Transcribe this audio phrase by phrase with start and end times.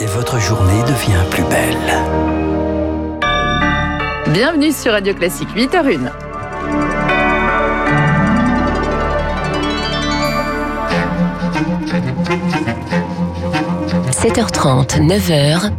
[0.00, 1.76] et votre journée devient plus belle.
[4.32, 6.10] Bienvenue sur Radio Classique 8h01.–
[14.10, 15.70] 7h30, 9h,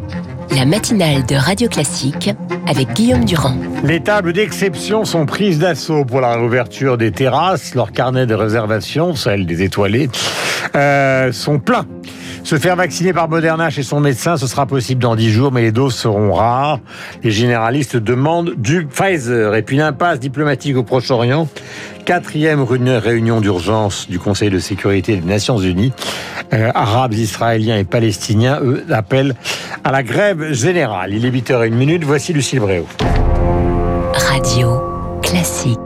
[0.56, 2.30] la matinale de Radio Classique
[2.68, 3.56] avec Guillaume Durand.
[3.84, 7.76] Les tables d'exception sont prises d'assaut pour la réouverture des terrasses.
[7.76, 10.10] Leurs carnets de réservation, celles des étoilés,
[10.76, 11.86] euh, sont pleins.
[12.48, 15.64] Se faire vacciner par Moderna chez son médecin, ce sera possible dans 10 jours, mais
[15.64, 16.80] les doses seront rares.
[17.22, 19.54] Les généralistes demandent du Pfizer.
[19.54, 21.50] Et puis l'impasse diplomatique au Proche-Orient.
[22.06, 25.92] Quatrième réunion d'urgence du Conseil de sécurité des Nations Unies.
[26.54, 29.36] Euh, Arabes, Israéliens et Palestiniens, eux, appellent
[29.84, 31.14] à la grève générale.
[31.14, 32.88] Il est 8h01 Voici Lucille Bréau.
[34.14, 34.82] Radio
[35.22, 35.80] classique.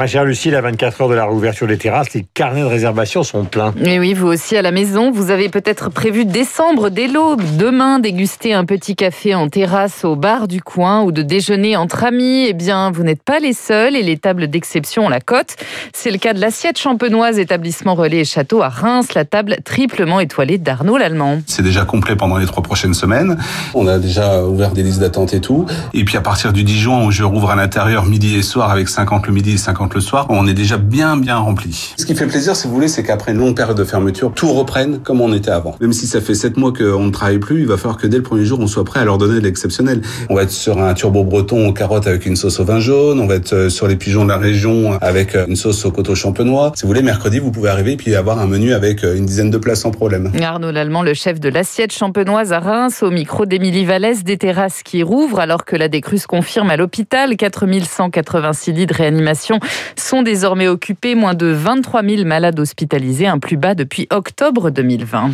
[0.00, 3.22] Ma chère Lucie, à 24 heures de la réouverture des terrasses, les carnets de réservation
[3.22, 3.74] sont pleins.
[3.84, 7.98] Et oui, vous aussi à la maison, vous avez peut-être prévu décembre dès l'aube, demain
[7.98, 12.46] déguster un petit café en terrasse au bar du coin ou de déjeuner entre amis.
[12.48, 15.56] Eh bien, vous n'êtes pas les seuls et les tables d'exception ont la cote.
[15.92, 20.18] C'est le cas de l'assiette champenoise, établissement relais et château à Reims, la table triplement
[20.18, 21.42] étoilée d'Arnaud Lallemand.
[21.44, 23.36] C'est déjà complet pendant les trois prochaines semaines.
[23.74, 25.66] On a déjà ouvert des listes d'attente et tout.
[25.92, 28.88] Et puis à partir du 10 juin, je rouvre à l'intérieur midi et soir avec
[28.88, 31.94] 50 le midi et 50 le soir, on est déjà bien bien rempli.
[31.96, 34.52] Ce qui fait plaisir, si vous voulez, c'est qu'après une longue période de fermeture, tout
[34.52, 35.76] reprenne comme on était avant.
[35.80, 38.16] Même si ça fait sept mois qu'on ne travaille plus, il va falloir que dès
[38.16, 40.02] le premier jour, on soit prêt à leur donner de l'exceptionnel.
[40.28, 43.20] On va être sur un turbo breton aux carottes avec une sauce au vin jaune,
[43.20, 45.90] on va être euh, sur les pigeons de la région avec euh, une sauce au
[45.90, 46.72] coteau champenois.
[46.74, 49.26] Si vous voulez, mercredi, vous pouvez arriver et puis avoir un menu avec euh, une
[49.26, 50.30] dizaine de plats sans problème.
[50.40, 54.82] Arnaud Lallemand, le chef de l'assiette champenoise à Reims, au micro d'Émilie Vallès, des terrasses
[54.82, 57.36] qui rouvrent alors que la décrue confirme à l'hôpital.
[57.36, 59.58] 4186 lits de réanimation
[59.96, 65.30] sont désormais occupés, moins de 23 000 malades hospitalisés, un plus bas depuis octobre 2020.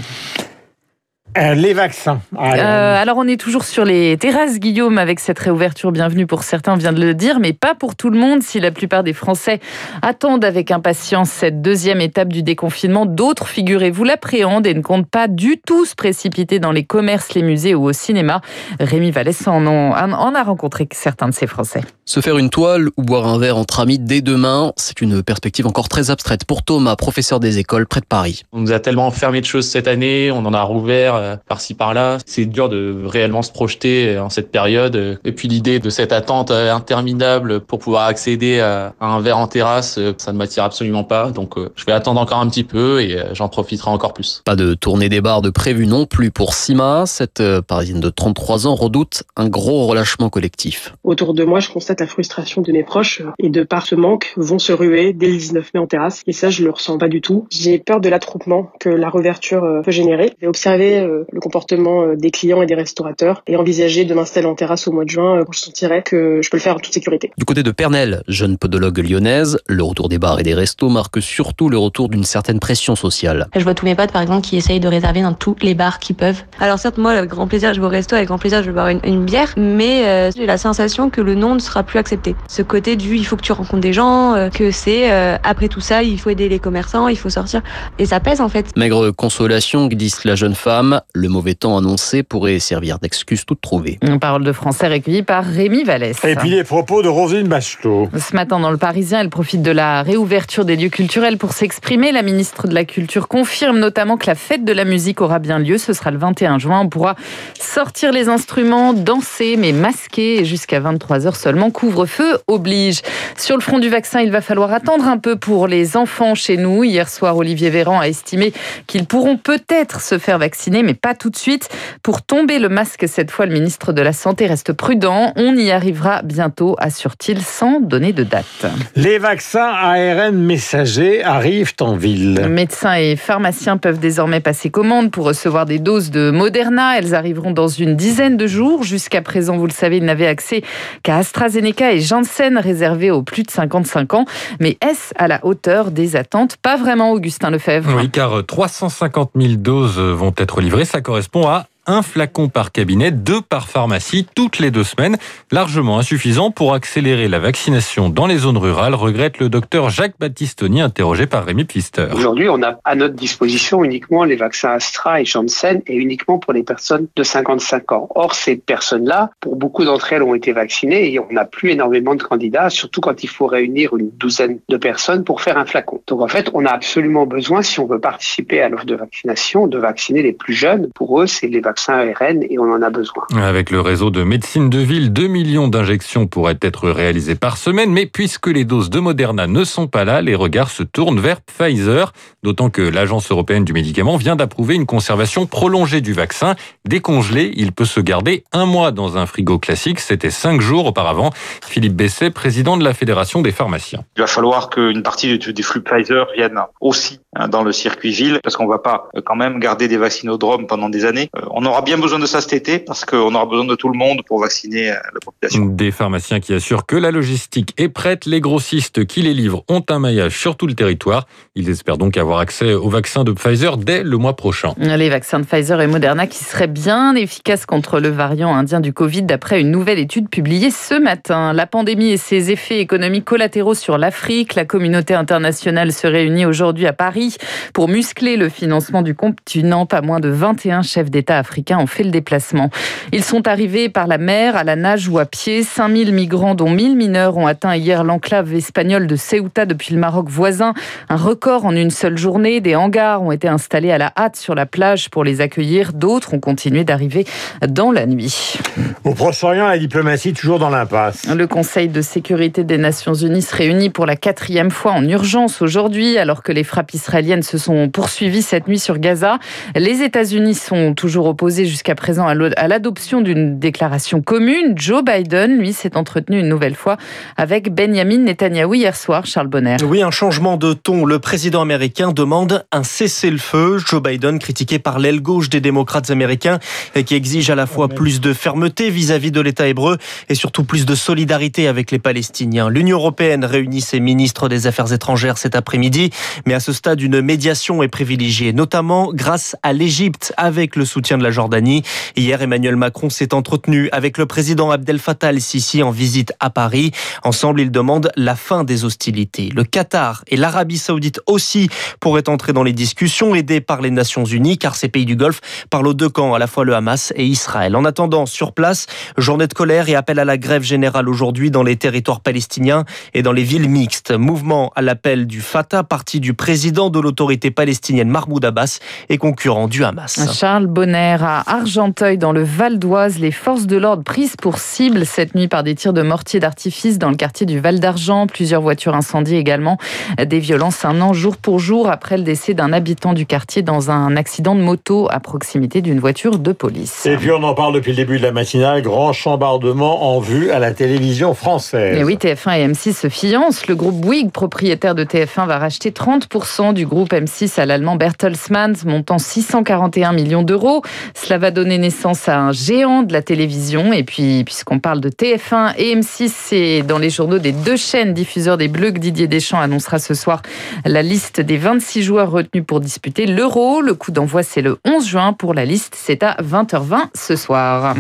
[1.37, 2.21] Euh, les vaccins.
[2.35, 5.93] Euh, alors on est toujours sur les terrasses, Guillaume, avec cette réouverture.
[5.93, 8.43] Bienvenue pour certains, vient de le dire, mais pas pour tout le monde.
[8.43, 9.61] Si la plupart des Français
[10.01, 15.29] attendent avec impatience cette deuxième étape du déconfinement, d'autres, figurez-vous, l'appréhendent et ne comptent pas
[15.29, 18.41] du tout se précipiter dans les commerces, les musées ou au cinéma.
[18.81, 21.83] Rémi Vallès en, en a rencontré certains de ces Français.
[22.07, 25.67] Se faire une toile ou boire un verre entre amis dès demain, c'est une perspective
[25.67, 28.45] encore très abstraite pour Thomas, professeur des écoles près de Paris.
[28.53, 31.75] On nous a tellement fermé de choses cette année, on en a rouvert euh, par-ci
[31.75, 32.19] par-là.
[32.27, 35.19] C'est dur de réellement se projeter en cette période.
[35.25, 39.49] Et puis l'idée de cette attente euh, interminable pour pouvoir accéder à un verre en
[39.49, 41.31] terrasse, euh, ça ne m'attire absolument pas.
[41.31, 44.43] Donc je vais attendre encore un petit peu et j'en profiterai encore plus.
[44.45, 47.05] Pas de tournée des bars de prévu non plus pour Sima.
[47.07, 50.95] Cette parisienne de 33 ans redoute un gros relâchement collectif.
[51.05, 54.33] Autour de moi, je constate la frustration de mes proches et de par ce manque
[54.37, 56.23] vont se ruer dès le 19 mai en terrasse.
[56.27, 57.47] Et ça, je le ressens pas du tout.
[57.51, 60.33] J'ai peur de l'attroupement que la réouverture peut générer.
[60.41, 64.55] J'ai observé le comportement euh, des clients et des restaurateurs et envisager de m'installer en
[64.55, 66.79] terrasse au mois de juin quand euh, je sentirais que je peux le faire en
[66.79, 67.31] toute sécurité.
[67.39, 71.23] Du côté de Pernel, jeune podologue lyonnaise, le retour des bars et des restos marque
[71.23, 73.49] surtout le retour d'une certaine pression sociale.
[73.55, 75.99] Je vois tous mes potes par exemple qui essayent de réserver dans tous les bars
[75.99, 76.43] qu'ils peuvent.
[76.61, 78.73] Alors certes moi avec grand plaisir je vais au resto, avec grand plaisir je vais
[78.73, 82.37] boire une, bière, mais euh, j'ai la sensation que le nom ne sera plus accepté.
[82.49, 86.03] Ce côté du il faut que tu rencontres des gens, que c'est après tout ça
[86.03, 87.63] il faut aider les commerçants, il faut sortir
[87.99, 88.77] et ça pèse en fait.
[88.77, 93.99] Maigre consolation glisse la jeune femme, le mauvais temps annoncé pourrait servir d'excuse toute trouvée.
[94.03, 96.17] Une parole de français recueillie par Rémi Vallès.
[96.25, 98.09] Et puis les propos de Rosine Bachelot.
[98.17, 102.13] Ce matin dans le Parisien, elle profite de la réouverture des lieux culturels pour s'exprimer.
[102.13, 105.59] La ministre de la Culture confirme notamment que la fête de la musique aura bien
[105.59, 105.79] lieu.
[105.79, 106.81] Ce sera le 21 juin.
[106.81, 107.17] On pourra
[107.59, 111.71] sortir les instruments, danser, mais masquer jusqu'à 23h seulement.
[111.71, 113.03] Couvre-feu oblige.
[113.37, 116.57] Sur le front du vaccin, il va falloir attendre un peu pour les enfants chez
[116.57, 116.85] nous.
[116.85, 118.53] Hier soir, Olivier Véran a estimé
[118.87, 121.69] qu'ils pourront peut-être se faire vacciner, mais pas tout de suite.
[122.03, 125.33] Pour tomber le masque, cette fois, le ministre de la Santé reste prudent.
[125.37, 128.67] On y arrivera bientôt, assure-t-il, sans donner de date.
[128.95, 132.47] Les vaccins ARN messagers arrivent en ville.
[132.49, 136.99] Médecins et pharmaciens peuvent désormais passer commande pour recevoir des doses de Moderna.
[136.99, 138.85] Elles arriveront dans une dizaine de jours.
[138.85, 140.63] Jusqu'à présent, vous le savez, ils n'avaient accès
[141.03, 144.25] qu'à AstraZeneca et Janssen réservés aux plus de 55 ans.
[144.61, 146.57] Mais est-ce à la hauteur des attentes?
[146.59, 147.95] Pas vraiment, Augustin Lefebvre.
[147.97, 150.76] Oui, car 350 000 doses vont être livrées.
[150.85, 155.17] Ça correspond à un flacon par cabinet, deux par pharmacie, toutes les deux semaines,
[155.53, 160.81] largement insuffisant pour accélérer la vaccination dans les zones rurales, regrette le docteur Jacques Battistoni,
[160.81, 162.09] interrogé par Rémi Pfister.
[162.13, 166.53] Aujourd'hui, on a à notre disposition uniquement les vaccins Astra et Janssen et uniquement pour
[166.53, 168.09] les personnes de 55 ans.
[168.15, 172.15] Or, ces personnes-là, pour beaucoup d'entre elles, ont été vaccinées et on n'a plus énormément
[172.15, 176.03] de candidats, surtout quand il faut réunir une douzaine de personnes pour faire un flacon.
[176.09, 179.67] Donc, en fait, on a absolument besoin, si on veut participer à l'offre de vaccination,
[179.69, 180.89] de vacciner les plus jeunes.
[180.95, 183.25] Pour eux, c'est les vaccins vaccin ARN et on en a besoin.
[183.37, 187.93] Avec le réseau de médecine de ville, 2 millions d'injections pourraient être réalisées par semaine,
[187.93, 191.43] mais puisque les doses de Moderna ne sont pas là, les regards se tournent vers
[191.43, 196.55] Pfizer, d'autant que l'Agence européenne du médicament vient d'approuver une conservation prolongée du vaccin.
[196.87, 201.31] Décongelé, il peut se garder un mois dans un frigo classique, c'était cinq jours auparavant.
[201.63, 204.03] Philippe Besset, président de la Fédération des pharmaciens.
[204.17, 208.41] Il va falloir qu'une partie des flux Pfizer viennent aussi hein, dans le circuit ville,
[208.43, 211.29] parce qu'on va pas euh, quand même garder des vaccinodromes pendant des années.
[211.37, 213.89] Euh, on aura bien besoin de ça cet été, parce qu'on aura besoin de tout
[213.89, 215.67] le monde pour vacciner euh, la population.
[215.67, 219.83] Des pharmaciens qui assurent que la logistique est prête, les grossistes qui les livrent ont
[219.89, 221.27] un maillage sur tout le territoire.
[221.55, 224.75] Ils espèrent donc avoir accès au vaccin de Pfizer dès le mois prochain.
[224.79, 228.93] Les vaccins de Pfizer et Moderna qui seraient bien efficaces contre le variant indien du
[228.93, 231.53] Covid d'après une nouvelle étude publiée ce matin.
[231.53, 236.87] La pandémie et ses effets économiques collatéraux sur l'Afrique, la communauté internationale se réunit aujourd'hui
[236.87, 237.37] à Paris
[237.73, 239.87] pour muscler le financement du continent.
[239.87, 242.71] Pas moins de 21 chefs d'État africains ont fait le déplacement.
[243.13, 245.63] Ils sont arrivés par la mer, à la nage ou à pied.
[245.63, 250.29] 5000 migrants, dont 1000 mineurs, ont atteint hier l'enclave espagnole de Ceuta depuis le Maroc
[250.29, 250.75] voisin.
[251.09, 252.61] Un record en une seule journée.
[252.61, 255.93] Des hangars ont été installés à la hâte sur la plage pour les accueillir.
[255.93, 257.27] D'autres ont continué d'arriver
[257.67, 258.59] dans la nuit.
[259.05, 261.27] Au Proche-Orient, la diplomatie toujours dans l'impasse.
[261.33, 265.63] Le Conseil de sécurité des Nations Unies se réunit pour la quatrième fois en urgence
[265.63, 269.39] aujourd'hui, alors que les frappes israéliennes se sont poursuivies cette nuit sur Gaza.
[269.75, 274.75] Les États-Unis sont toujours opposés jusqu'à présent à l'adoption d'une déclaration commune.
[274.77, 276.97] Joe Biden, lui, s'est entretenu une nouvelle fois
[277.37, 279.77] avec Benjamin Netanyahu hier soir, Charles Bonner.
[279.85, 281.05] Oui, un changement de ton.
[281.05, 283.79] Le président américain demande un cessez-le-feu.
[283.79, 286.59] Joe Biden, critiqué par l'aile gauche des démocrates américains,
[287.05, 289.99] qui exige à la fois plus de fermeté vis-à-vis de l'État hébreu
[290.29, 292.69] et surtout plus de solidarité avec les Palestiniens.
[292.69, 296.11] L'Union européenne réunit ses ministres des Affaires étrangères cet après-midi,
[296.47, 301.19] mais à ce stade, une médiation est privilégiée, notamment grâce à l'Égypte, avec le soutien
[301.19, 301.83] de la Jordanie.
[302.17, 306.93] Hier, Emmanuel Macron s'est entretenu avec le président Abdel Fattah el-Sisi en visite à Paris.
[307.25, 309.51] Ensemble, ils demandent la fin des hostilités.
[309.55, 311.69] Le Qatar et l'Arabie saoudite aussi
[312.01, 315.43] pourraient entrer dans les discussions, aidés par les Nations unies, car ces pays du Golfe
[315.69, 317.77] parlent aux deux camps, à la fois le Hamas et Israël.
[317.77, 318.87] En attendant, sur place,
[319.19, 323.23] journée de colère et appel à la grève générale aujourd'hui dans les territoires palestiniens et
[323.23, 324.13] dans les villes mixtes.
[324.13, 328.79] Mouvement à l'appel du Fatah, parti du président de l'autorité palestinienne Mahmoud Abbas
[329.11, 330.19] et concurrent du Hamas.
[330.33, 335.07] Charles Bonner à Argenteuil dans le Val d'Oise, les forces de l'ordre prises pour cible
[335.07, 338.27] cette nuit par des tirs de mortier d'artifice dans le quartier du Val d'Argent.
[338.27, 339.79] Plusieurs voitures incendiées également.
[340.23, 343.91] Des violences un an jour pour jour après le décès d'un habitant du quartier dans
[343.91, 347.07] un accident de moto à proximité d'une voiture de police.
[347.07, 350.51] Et puis on en parle depuis le début de la matinale, grand chambardement en vue
[350.51, 351.97] à la télévision française.
[351.99, 353.67] Et oui, TF1 et M6 se fiancent.
[353.67, 358.75] Le groupe Bouygues, propriétaire de TF1, va racheter 30% du groupe M6 à l'allemand Bertelsmann,
[358.85, 360.83] montant 641 millions d'euros.
[361.15, 363.93] Cela va donner naissance à un géant de la télévision.
[363.93, 368.15] Et puis, puisqu'on parle de TF1 et M6, c'est dans les journaux des deux chaînes
[368.15, 370.43] diffuseurs des Bleus que Didier Deschamps annoncera ce soir
[370.85, 373.81] la liste des 26 joueurs retenus pour disputer l'Euro.
[373.81, 375.33] Le coup d'envoi, c'est le 11 juin.
[375.33, 377.95] Pour la liste, c'est à 20h20 ce soir.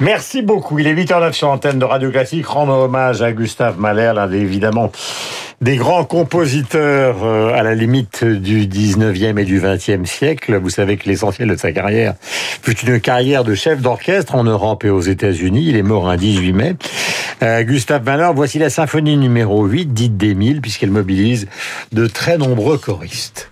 [0.00, 0.78] Merci beaucoup.
[0.78, 2.46] Il est 8h09 sur l'antenne de Radio Classique.
[2.46, 4.90] Rendre hommage à Gustave Mahler, l'un évidemment
[5.60, 10.56] des grands compositeurs euh, à la limite du 19e et du 20e siècle.
[10.56, 14.84] Vous savez que l'essentiel de sa carrière fut une carrière de chef d'orchestre en Europe
[14.84, 15.66] et aux États-Unis.
[15.68, 16.76] Il est mort un 18 mai.
[17.42, 21.46] Euh, Gustave Mahler, voici la symphonie numéro 8, dite d'Émile, puisqu'elle mobilise
[21.92, 23.50] de très nombreux choristes.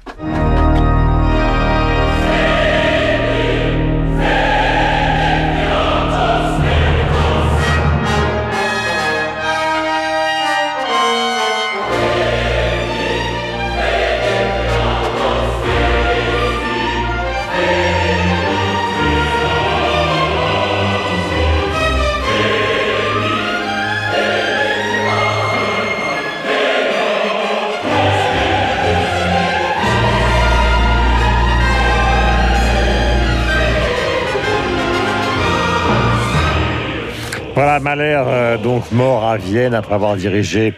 [37.83, 40.75] Mahler, euh, donc mort à Vienne après avoir dirigé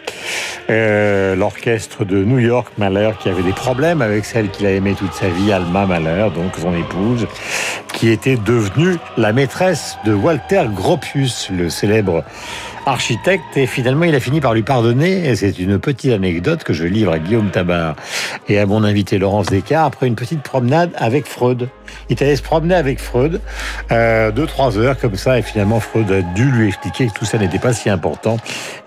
[0.71, 4.95] euh, l'orchestre de New York, Mahler, qui avait des problèmes avec celle qu'il a aimée
[4.97, 7.27] toute sa vie, Alma Mahler, donc son épouse,
[7.95, 12.23] qui était devenue la maîtresse de Walter Gropius, le célèbre
[12.85, 16.73] architecte et finalement il a fini par lui pardonner et c'est une petite anecdote que
[16.73, 17.95] je livre à Guillaume Tabar
[18.47, 21.69] et à mon invité Laurence Descartes après une petite promenade avec Freud.
[22.09, 23.41] Il allé se promener avec Freud
[23.91, 27.25] euh, deux trois heures comme ça et finalement Freud a dû lui expliquer que tout
[27.25, 28.37] ça n'était pas si important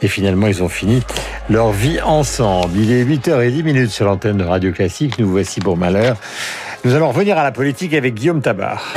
[0.02, 1.02] et finalement ils ont fini
[1.50, 2.76] leur vie ensemble.
[2.76, 5.18] Il est 8h10 minutes sur l'antenne de Radio Classique.
[5.18, 6.16] Nous voici pour malheur.
[6.84, 8.94] Nous allons revenir à la politique avec Guillaume Tabar.